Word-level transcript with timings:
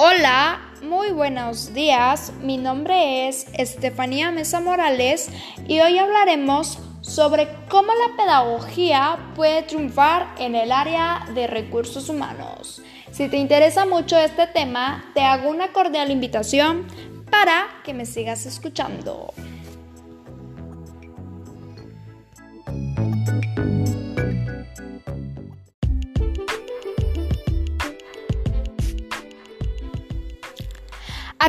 Hola, 0.00 0.60
muy 0.80 1.10
buenos 1.10 1.74
días. 1.74 2.32
Mi 2.40 2.56
nombre 2.56 3.26
es 3.26 3.48
Estefanía 3.52 4.30
Mesa 4.30 4.60
Morales 4.60 5.28
y 5.66 5.80
hoy 5.80 5.98
hablaremos 5.98 6.78
sobre 7.00 7.48
cómo 7.68 7.88
la 7.92 8.16
pedagogía 8.16 9.18
puede 9.34 9.64
triunfar 9.64 10.36
en 10.38 10.54
el 10.54 10.70
área 10.70 11.26
de 11.34 11.48
recursos 11.48 12.08
humanos. 12.08 12.80
Si 13.10 13.28
te 13.28 13.38
interesa 13.38 13.86
mucho 13.86 14.16
este 14.16 14.46
tema, 14.46 15.04
te 15.14 15.22
hago 15.22 15.50
una 15.50 15.72
cordial 15.72 16.12
invitación 16.12 16.86
para 17.28 17.66
que 17.82 17.92
me 17.92 18.06
sigas 18.06 18.46
escuchando. 18.46 19.34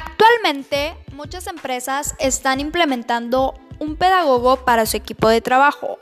Actualmente, 0.02 0.96
muchas 1.12 1.48
empresas 1.48 2.16
están 2.20 2.62
implementando 2.62 3.54
un 3.80 3.98
pedagogo 3.98 4.64
para 4.64 4.86
su 4.86 4.96
equipo 4.96 5.28
de 5.28 5.42
trabajo, 5.42 5.98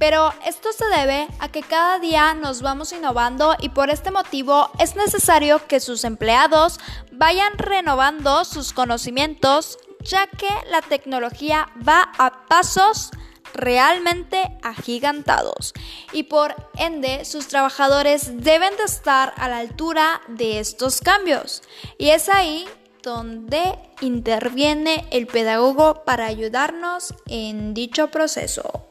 pero 0.00 0.32
esto 0.44 0.72
se 0.72 0.84
debe 0.86 1.28
a 1.38 1.48
que 1.48 1.62
cada 1.62 2.00
día 2.00 2.34
nos 2.34 2.60
vamos 2.60 2.92
innovando 2.92 3.54
y 3.60 3.68
por 3.68 3.90
este 3.90 4.10
motivo 4.10 4.68
es 4.80 4.96
necesario 4.96 5.64
que 5.68 5.78
sus 5.78 6.02
empleados 6.02 6.80
vayan 7.12 7.56
renovando 7.56 8.44
sus 8.44 8.72
conocimientos, 8.72 9.78
ya 10.00 10.26
que 10.26 10.48
la 10.68 10.82
tecnología 10.82 11.68
va 11.86 12.10
a 12.18 12.48
pasos 12.48 13.12
realmente 13.54 14.58
agigantados 14.64 15.72
y 16.12 16.24
por 16.24 16.56
ende 16.78 17.24
sus 17.24 17.46
trabajadores 17.46 18.42
deben 18.42 18.76
de 18.76 18.82
estar 18.82 19.34
a 19.36 19.48
la 19.48 19.58
altura 19.58 20.20
de 20.26 20.58
estos 20.58 21.00
cambios. 21.00 21.62
Y 21.96 22.10
es 22.10 22.28
ahí 22.28 22.66
donde 23.06 23.78
interviene 24.00 25.06
el 25.12 25.28
pedagogo 25.28 26.02
para 26.04 26.26
ayudarnos 26.26 27.14
en 27.28 27.72
dicho 27.72 28.08
proceso. 28.08 28.88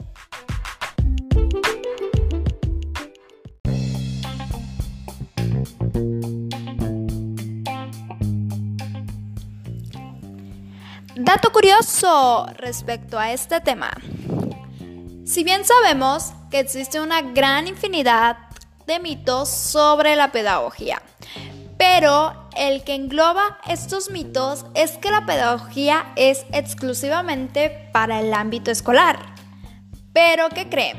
Dato 11.17 11.52
curioso 11.52 12.47
respecto 12.55 13.19
a 13.19 13.33
este 13.33 13.59
tema. 13.59 13.91
Si 15.25 15.43
bien 15.43 15.66
sabemos 15.66 16.31
que 16.49 16.59
existe 16.59 17.02
una 17.02 17.21
gran 17.21 17.67
infinidad 17.67 18.38
de 18.88 18.97
mitos 19.02 19.49
sobre 19.49 20.16
la 20.16 20.31
pedagogía, 20.31 21.02
pero 21.77 22.44
el 22.56 22.84
que 22.84 22.95
engloba 22.95 23.59
estos 23.67 24.09
mitos 24.09 24.66
es 24.73 24.98
que 24.98 25.11
la 25.11 25.25
pedagogía 25.25 26.11
es 26.16 26.45
exclusivamente 26.52 27.89
para 27.92 28.20
el 28.20 28.34
ámbito 28.34 28.72
escolar. 28.72 29.36
Pero 30.14 30.50
¿qué 30.50 30.70
creen? 30.70 30.98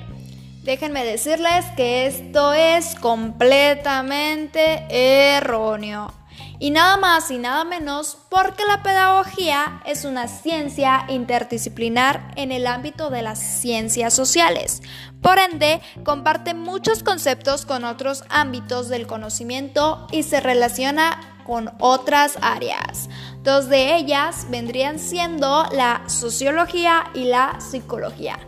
Déjenme 0.62 1.04
decirles 1.04 1.64
que 1.76 2.06
esto 2.06 2.52
es 2.52 2.96
completamente 2.96 4.84
erróneo. 4.90 6.12
Y 6.58 6.70
nada 6.70 6.96
más 6.96 7.30
y 7.30 7.38
nada 7.38 7.64
menos 7.64 8.18
porque 8.30 8.64
la 8.66 8.82
pedagogía 8.82 9.82
es 9.84 10.04
una 10.04 10.26
ciencia 10.26 11.04
interdisciplinar 11.08 12.32
en 12.36 12.50
el 12.50 12.66
ámbito 12.66 13.10
de 13.10 13.22
las 13.22 13.38
ciencias 13.38 14.14
sociales. 14.14 14.82
Por 15.20 15.38
ende, 15.38 15.80
comparte 16.02 16.54
muchos 16.54 17.02
conceptos 17.02 17.66
con 17.66 17.84
otros 17.84 18.24
ámbitos 18.28 18.88
del 18.88 19.06
conocimiento 19.06 20.06
y 20.10 20.22
se 20.22 20.40
relaciona 20.40 21.35
con 21.46 21.70
otras 21.78 22.38
áreas. 22.42 23.08
Dos 23.42 23.68
de 23.68 23.96
ellas 23.96 24.46
vendrían 24.50 24.98
siendo 24.98 25.64
la 25.70 26.02
sociología 26.08 27.04
y 27.14 27.24
la 27.24 27.60
psicología, 27.60 28.38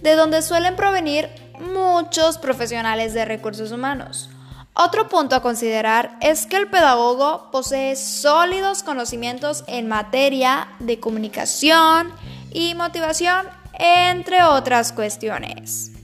de 0.00 0.14
donde 0.14 0.42
suelen 0.42 0.76
provenir 0.76 1.28
muchos 1.58 2.38
profesionales 2.38 3.12
de 3.14 3.24
recursos 3.24 3.72
humanos. 3.72 4.30
Otro 4.74 5.08
punto 5.08 5.34
a 5.34 5.42
considerar 5.42 6.18
es 6.20 6.46
que 6.46 6.56
el 6.56 6.68
pedagogo 6.68 7.50
posee 7.50 7.96
sólidos 7.96 8.82
conocimientos 8.82 9.64
en 9.66 9.88
materia 9.88 10.68
de 10.80 11.00
comunicación 11.00 12.12
y 12.52 12.74
motivación, 12.74 13.46
entre 13.78 14.42
otras 14.42 14.92
cuestiones. 14.92 15.95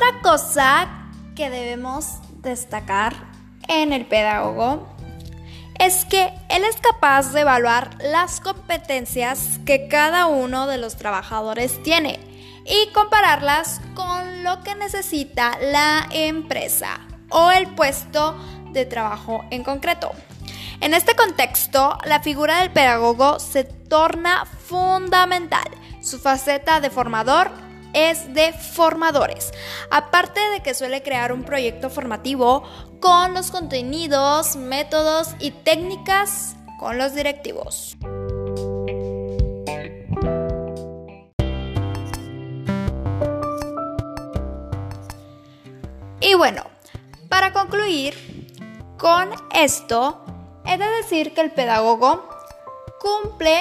Otra 0.00 0.22
cosa 0.22 0.88
que 1.36 1.50
debemos 1.50 2.06
destacar 2.40 3.14
en 3.68 3.92
el 3.92 4.06
pedagogo 4.06 4.88
es 5.78 6.06
que 6.06 6.32
él 6.48 6.64
es 6.64 6.76
capaz 6.80 7.34
de 7.34 7.42
evaluar 7.42 7.90
las 8.02 8.40
competencias 8.40 9.60
que 9.66 9.88
cada 9.88 10.24
uno 10.24 10.66
de 10.66 10.78
los 10.78 10.96
trabajadores 10.96 11.82
tiene 11.82 12.18
y 12.64 12.90
compararlas 12.94 13.82
con 13.92 14.42
lo 14.42 14.62
que 14.62 14.74
necesita 14.74 15.58
la 15.60 16.08
empresa 16.12 17.00
o 17.28 17.50
el 17.50 17.66
puesto 17.74 18.38
de 18.72 18.86
trabajo 18.86 19.44
en 19.50 19.64
concreto. 19.64 20.12
En 20.80 20.94
este 20.94 21.14
contexto, 21.14 21.98
la 22.06 22.20
figura 22.20 22.60
del 22.60 22.70
pedagogo 22.70 23.38
se 23.38 23.64
torna 23.64 24.46
fundamental. 24.46 25.68
Su 26.00 26.18
faceta 26.18 26.80
de 26.80 26.88
formador 26.88 27.50
es 27.92 28.32
de 28.34 28.52
formadores, 28.52 29.52
aparte 29.90 30.40
de 30.50 30.62
que 30.62 30.74
suele 30.74 31.02
crear 31.02 31.32
un 31.32 31.44
proyecto 31.44 31.90
formativo 31.90 32.62
con 33.00 33.34
los 33.34 33.50
contenidos, 33.50 34.56
métodos 34.56 35.28
y 35.38 35.50
técnicas 35.50 36.56
con 36.78 36.98
los 36.98 37.14
directivos. 37.14 37.96
Y 46.20 46.34
bueno, 46.34 46.64
para 47.28 47.52
concluir 47.52 48.14
con 48.98 49.30
esto, 49.54 50.24
he 50.66 50.76
de 50.76 50.86
decir 51.02 51.34
que 51.34 51.40
el 51.40 51.50
pedagogo 51.50 52.28
cumple 53.00 53.58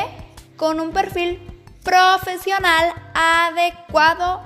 con 0.58 0.80
un 0.80 0.92
perfil 0.92 1.42
profesional 1.84 2.94
adecuado 3.20 4.42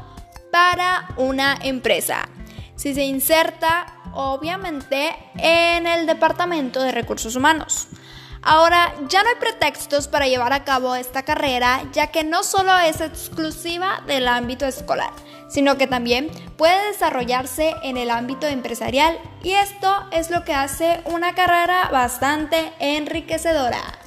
para 0.52 1.08
una 1.18 1.58
empresa. 1.62 2.28
Si 2.76 2.94
se 2.96 3.04
inserta, 3.04 3.86
obviamente, 4.14 5.16
en 5.38 5.86
el 5.86 6.08
Departamento 6.08 6.82
de 6.82 6.92
Recursos 6.92 7.36
Humanos. 7.36 7.88
Ahora, 8.42 8.94
ya 9.08 9.24
no 9.24 9.30
hay 9.30 9.36
pretextos 9.36 10.08
para 10.08 10.28
llevar 10.28 10.52
a 10.52 10.66
cabo 10.66 10.96
esta 10.96 11.24
carrera, 11.24 11.84
ya 11.94 12.08
que 12.08 12.24
no 12.24 12.44
solo 12.44 12.78
es 12.80 13.00
exclusiva 13.00 14.02
del 14.06 14.28
ámbito 14.28 14.66
escolar, 14.66 15.12
sino 15.48 15.78
que 15.78 15.88
también 15.88 16.30
puede 16.58 16.88
desarrollarse 16.88 17.76
en 17.84 17.96
el 17.96 18.10
ámbito 18.10 18.48
empresarial 18.48 19.18
y 19.44 19.52
esto 19.52 20.08
es 20.12 20.30
lo 20.30 20.44
que 20.44 20.54
hace 20.54 21.02
una 21.06 21.36
carrera 21.36 21.90
bastante 21.90 22.74
enriquecedora. 22.80 24.03